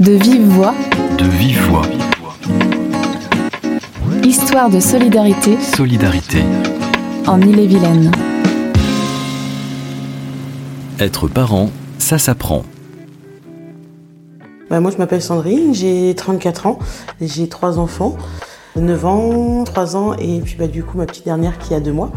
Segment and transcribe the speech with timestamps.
[0.00, 0.74] De vive voix.
[1.18, 1.82] De vive voix.
[4.24, 5.56] Histoire de solidarité.
[5.60, 6.42] Solidarité.
[7.28, 8.10] En Ille-et-Vilaine.
[10.98, 12.64] Être parent, ça s'apprend.
[14.68, 16.78] Bah, moi, je m'appelle Sandrine, j'ai 34 ans,
[17.20, 18.16] j'ai trois enfants.
[18.76, 21.92] 9 ans, 3 ans et puis bah, du coup ma petite dernière qui a 2
[21.92, 22.10] mois.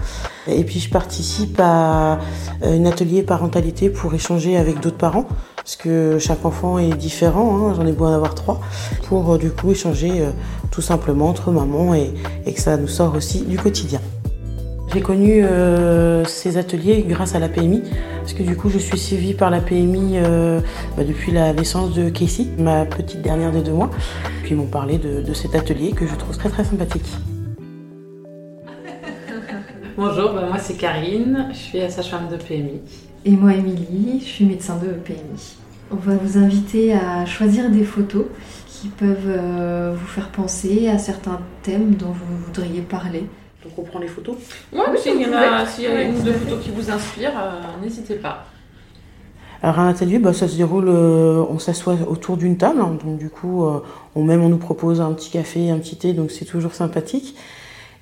[0.47, 2.19] Et puis je participe à
[2.63, 7.73] un atelier parentalité pour échanger avec d'autres parents parce que chaque enfant est différent, hein,
[7.75, 8.61] j'en ai beau en avoir 3,
[9.09, 10.31] pour euh, du coup échanger euh,
[10.71, 12.13] tout simplement entre mamans et,
[12.45, 13.99] et que ça nous sort aussi du quotidien.
[14.93, 17.83] J'ai connu euh, ces ateliers grâce à la PMI,
[18.19, 20.61] parce que du coup je suis suivie par la PMI euh,
[20.95, 23.91] bah, depuis la naissance de Casey, ma petite dernière de deux mois.
[24.43, 27.05] Puis ils m'ont parlé de, de, cet atelier que je trouve très très sympathique.
[29.97, 32.79] Bonjour, bah, moi c'est Karine, je suis sage-femme de PMI.
[33.25, 35.57] Et moi Émilie, je suis médecin de PMI.
[35.91, 38.25] On va vous inviter à choisir des photos
[38.67, 43.25] qui peuvent euh, vous faire penser à certains thèmes dont vous voudriez parler.
[43.63, 44.35] Donc on prend les photos
[44.71, 46.89] Ouais, oui, s'il y, en a, s'il y a une ou deux photos qui vous
[46.91, 48.45] inspirent, euh, n'hésitez pas.
[49.63, 53.17] Alors un atelier, bah, ça se déroule, euh, on s'assoit autour d'une table, hein, donc
[53.17, 53.79] du coup, euh,
[54.15, 57.35] on même on nous propose un petit café, un petit thé, donc c'est toujours sympathique.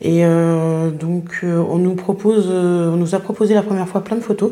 [0.02, 4.22] Et euh, donc on nous propose, on nous a proposé la première fois plein de
[4.22, 4.52] photos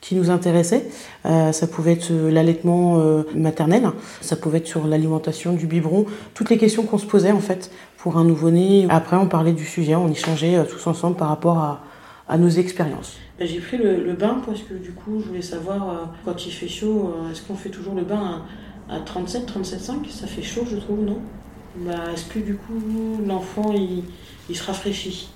[0.00, 0.86] qui nous intéressaient.
[1.24, 3.02] ça pouvait être l'allaitement
[3.34, 7.40] maternel, ça pouvait être sur l'alimentation du biberon, toutes les questions qu'on se posait en
[7.40, 8.86] fait pour un nouveau-né.
[8.90, 11.82] Après, on parlait du sujet, on échangeait tous ensemble par rapport à,
[12.28, 13.16] à nos expériences.
[13.40, 16.52] J'ai pris le, le, bain parce que du coup, je voulais savoir euh, quand il
[16.52, 18.42] fait chaud, euh, est-ce qu'on fait toujours le bain
[18.88, 21.18] à, à 37, 37,5 Ça fait chaud, je trouve, non?
[21.76, 24.02] Bah, Est-ce que du coup, l'enfant, il,
[24.50, 25.30] il, se rafraîchit?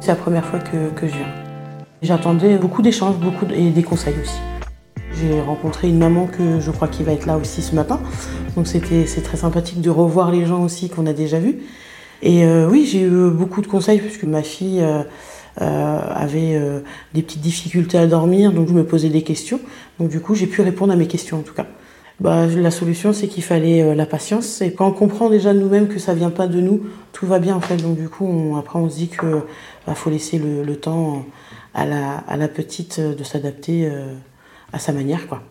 [0.00, 1.45] C'est la première fois que, que je viens.
[2.02, 4.38] J'attendais beaucoup d'échanges beaucoup et des conseils aussi.
[5.18, 8.00] J'ai rencontré une maman que je crois qu'il va être là aussi ce matin.
[8.54, 11.58] Donc c'était c'est très sympathique de revoir les gens aussi qu'on a déjà vus.
[12.22, 15.02] Et euh, oui, j'ai eu beaucoup de conseils puisque ma fille euh,
[15.62, 16.60] euh, avait
[17.14, 19.60] des petites difficultés à dormir, donc je me posais des questions.
[19.98, 21.66] Donc du coup, j'ai pu répondre à mes questions en tout cas.
[22.20, 24.62] Bah, la solution, c'est qu'il fallait la patience.
[24.62, 26.82] Et quand on comprend déjà nous-mêmes que ça vient pas de nous,
[27.12, 27.76] tout va bien en fait.
[27.76, 29.42] Donc du coup, après, on se dit que
[29.86, 31.24] bah, faut laisser le, temps
[31.76, 33.88] à la, petite de s'adapter
[34.72, 35.42] à sa manière, quoi.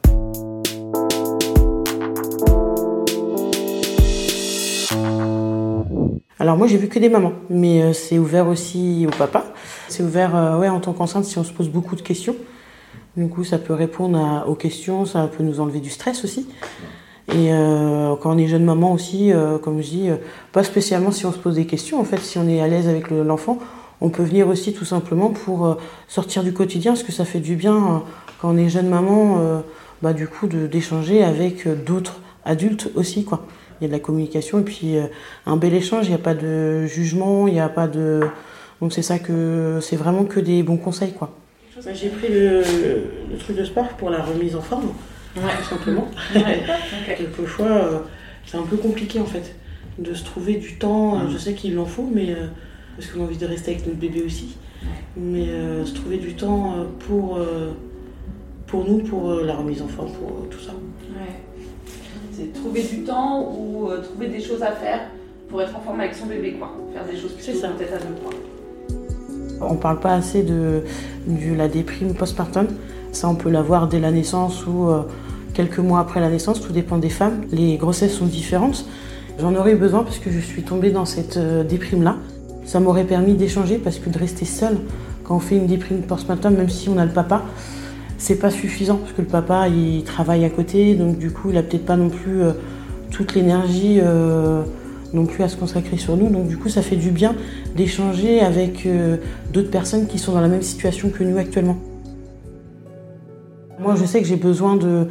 [6.46, 9.46] Alors moi j'ai vu que des mamans, mais euh, c'est ouvert aussi au papa.
[9.88, 12.36] C'est ouvert euh, ouais, en tant qu'enceinte si on se pose beaucoup de questions.
[13.18, 16.48] Du coup ça peut répondre aux questions, ça peut nous enlever du stress aussi.
[17.30, 20.10] Et euh, quand on est jeune maman aussi, euh, comme je dis,
[20.52, 22.00] pas spécialement si on se pose des questions.
[22.00, 23.58] En fait, si on est à l'aise avec l'enfant,
[24.02, 27.56] on peut venir aussi tout simplement pour sortir du quotidien, parce que ça fait du
[27.56, 28.04] bien
[28.40, 29.64] quand on est jeune maman,
[30.02, 33.46] bah, du coup d'échanger avec d'autres adultes aussi, quoi
[33.80, 35.08] il y a de la communication et puis euh,
[35.46, 38.22] un bel échange, il n'y a pas de jugement, il n'y a pas de...
[38.82, 41.34] Donc c'est ça que c'est vraiment que des bons conseils quoi.
[41.84, 42.62] Bah, J'ai pris le,
[43.32, 44.92] le, truc de sport pour la remise en forme,
[45.36, 45.42] ouais.
[45.58, 46.08] tout simplement.
[46.34, 46.64] Ouais.
[47.18, 48.00] Quelquefois euh,
[48.46, 49.56] c'est un peu compliqué en fait
[50.00, 51.32] de se trouver du temps, mmh.
[51.32, 52.48] je sais qu'il en faut, mais euh,
[52.96, 54.58] parce qu'on a envie de rester avec notre bébé aussi,
[55.18, 55.48] mais
[55.86, 56.74] se trouver du temps
[57.08, 57.40] pour,
[58.68, 60.72] pour nous, pour la remise en forme, pour tout ça.
[62.38, 65.00] C'est trouver du temps ou euh, trouver des choses à faire
[65.48, 66.70] pour être en forme avec son bébé, quoi.
[66.94, 69.70] Faire des choses plutôt peut-être à deux, quoi.
[69.70, 70.82] On parle pas assez de,
[71.28, 72.68] de la déprime postpartum.
[73.14, 75.04] Ça, on peut l'avoir dès la naissance ou euh,
[75.54, 77.46] quelques mois après la naissance, tout dépend des femmes.
[77.54, 78.86] Les grossesses sont différentes.
[79.40, 82.18] J'en aurais eu besoin parce que je suis tombée dans cette euh, déprime-là.
[82.66, 84.78] Ça m'aurait permis d'échanger parce que de rester seule
[85.24, 87.44] quand on fait une déprime postpartum, même si on a le papa,
[88.18, 91.58] c'est pas suffisant parce que le papa il travaille à côté, donc du coup il
[91.58, 92.52] a peut-être pas non plus euh,
[93.12, 94.64] toute l'énergie euh,
[95.14, 96.30] non plus à se consacrer sur nous.
[96.30, 97.36] Donc du coup ça fait du bien
[97.76, 99.18] d'échanger avec euh,
[99.52, 101.78] d'autres personnes qui sont dans la même situation que nous actuellement.
[103.80, 105.08] Moi je sais que j'ai besoin de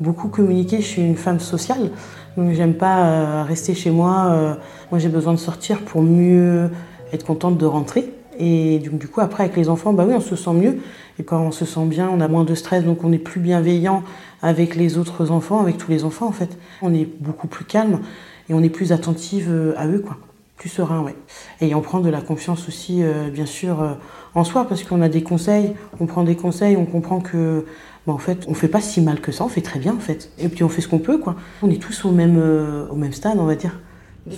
[0.00, 1.90] beaucoup communiquer, je suis une femme sociale,
[2.36, 4.58] donc j'aime pas rester chez moi.
[4.90, 6.68] moi j'ai besoin de sortir pour mieux
[7.12, 8.12] être contente de rentrer.
[8.38, 10.78] Et donc, du coup, après, avec les enfants, bah oui, on se sent mieux.
[11.18, 13.40] Et quand on se sent bien, on a moins de stress, donc on est plus
[13.40, 14.02] bienveillant
[14.42, 16.58] avec les autres enfants, avec tous les enfants, en fait.
[16.82, 18.00] On est beaucoup plus calme
[18.48, 20.18] et on est plus attentive euh, à eux, quoi.
[20.56, 21.14] Plus serein, ouais.
[21.60, 23.92] Et on prend de la confiance aussi, euh, bien sûr, euh,
[24.34, 27.64] en soi, parce qu'on a des conseils, on prend des conseils, on comprend que,
[28.06, 30.00] bah, en fait, on fait pas si mal que ça, on fait très bien, en
[30.00, 30.30] fait.
[30.38, 31.36] Et puis on fait ce qu'on peut, quoi.
[31.62, 32.42] On est tous au même,
[32.90, 33.78] au même stade, on va dire.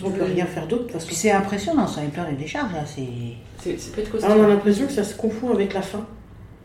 [0.05, 0.93] On peut rien faire d'autre.
[0.93, 1.15] Parce que...
[1.15, 2.85] C'est impressionnant, ça est plein de décharges, là.
[2.85, 6.07] C'est c'est peut-être ah, On a l'impression que ça se confond avec la faim.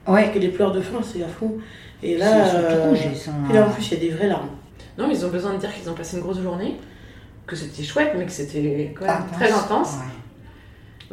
[0.08, 0.30] Ouais.
[0.32, 1.54] Que les pleurs de faim, c'est à fond.
[2.02, 3.32] Et là, euh, sont...
[3.50, 4.50] et là, en plus, il y a des vraies larmes.
[4.98, 6.76] Non, ils ont besoin de dire qu'ils ont passé une grosse journée,
[7.48, 9.38] que c'était chouette, mais que c'était quand même Intense.
[9.38, 9.94] très intense.
[9.94, 10.24] Ouais.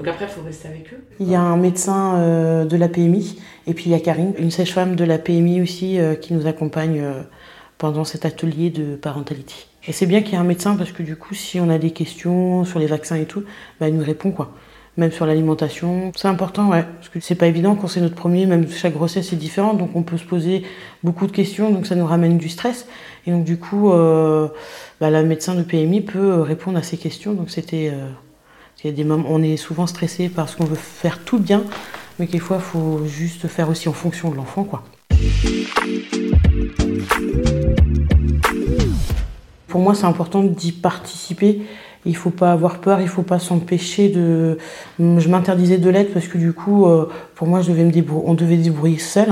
[0.01, 1.05] Donc après, il faut rester avec eux.
[1.19, 4.33] Il y a un médecin euh, de la PMI et puis il y a Karine,
[4.39, 7.23] une sage-femme de la PMI aussi euh, qui nous accompagne euh,
[7.77, 9.55] pendant cet atelier de parentalité.
[9.87, 11.79] Et c'est bien qu'il y ait un médecin parce que du coup, si on a
[11.79, 13.45] des questions sur les vaccins et tout,
[13.81, 14.53] bah, il nous répond quoi.
[14.97, 18.45] Même sur l'alimentation, c'est important, ouais, parce que c'est pas évident quand c'est notre premier,
[18.45, 20.65] même chaque grossesse est différente, donc on peut se poser
[21.05, 22.87] beaucoup de questions, donc ça nous ramène du stress.
[23.27, 24.49] Et donc du coup, euh,
[25.01, 29.29] bah, la médecin de PMI peut répondre à ces questions, donc c'était euh, des moments,
[29.29, 31.63] on est souvent stressé parce qu'on veut faire tout bien,
[32.19, 34.83] mais quelquefois il faut juste faire aussi en fonction de l'enfant, quoi.
[39.71, 41.63] Pour moi, c'est important d'y participer.
[42.05, 44.59] Il faut pas avoir peur, il faut pas s'empêcher de.
[44.99, 47.93] Je m'interdisais de l'aide parce que du coup, euh, pour moi, je devais me
[48.27, 49.29] on devait débrouiller seul.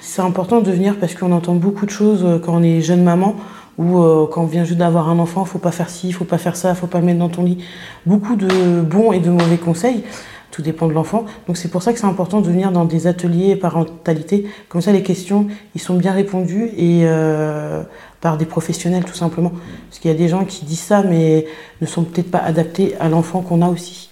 [0.00, 3.02] C'est important de venir parce qu'on entend beaucoup de choses euh, quand on est jeune
[3.02, 3.36] maman
[3.76, 6.38] ou euh, quand on vient juste d'avoir un enfant, faut pas faire ci, faut pas
[6.38, 7.58] faire ça, faut pas le mettre dans ton lit.
[8.06, 10.02] Beaucoup de bons et de mauvais conseils.
[10.50, 11.26] Tout dépend de l'enfant.
[11.46, 14.46] Donc c'est pour ça que c'est important de venir dans des ateliers parentalité.
[14.68, 17.82] Comme ça, les questions, ils sont bien répondues et euh,
[18.20, 19.52] par des professionnels tout simplement.
[19.88, 21.46] Parce qu'il y a des gens qui disent ça, mais
[21.80, 24.08] ne sont peut-être pas adaptés à l'enfant qu'on a aussi.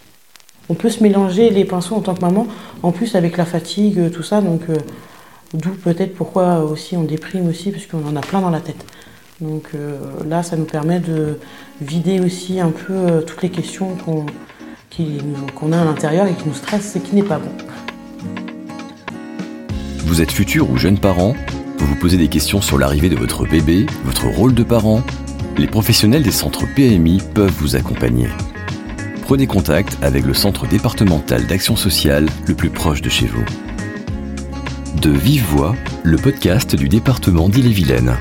[0.69, 2.47] On peut se mélanger les pinceaux en tant que maman,
[2.83, 4.41] en plus avec la fatigue, tout ça.
[4.41, 4.77] Donc euh,
[5.55, 8.85] d'où peut-être pourquoi aussi on déprime aussi, parce qu'on en a plein dans la tête.
[9.41, 11.39] Donc euh, là, ça nous permet de
[11.81, 14.27] vider aussi un peu euh, toutes les questions qu'on
[15.55, 17.51] qu'on a à l'intérieur et qui nous stressent et qui n'est pas bon.
[19.99, 21.35] Vous êtes futur ou jeune parent?
[21.79, 25.03] Vous vous posez des questions sur l'arrivée de votre bébé, votre rôle de parent?
[25.59, 28.29] Les professionnels des centres PMI peuvent vous accompagner.
[29.23, 33.45] Prenez contact avec le centre départemental d'action sociale le plus proche de chez vous.
[35.01, 38.17] De Vive Voix, le podcast du département d'Ille-et-Vilaine.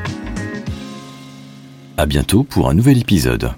[1.98, 3.52] À bientôt pour un nouvel épisode.